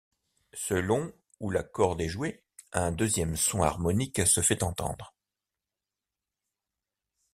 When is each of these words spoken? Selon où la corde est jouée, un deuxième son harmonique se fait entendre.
Selon 0.55 1.13
où 1.39 1.51
la 1.51 1.61
corde 1.61 2.01
est 2.01 2.09
jouée, 2.09 2.43
un 2.73 2.91
deuxième 2.91 3.35
son 3.35 3.61
harmonique 3.61 4.25
se 4.25 4.41
fait 4.41 4.63
entendre. 4.63 5.13